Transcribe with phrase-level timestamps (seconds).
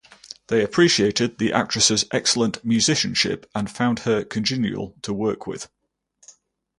[0.47, 5.69] They appreciated the actress's excellent musicianship and found her congenial to work with.